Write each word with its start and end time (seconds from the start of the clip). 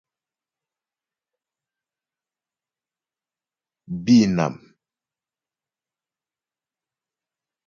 Bînàm. 4.03 4.55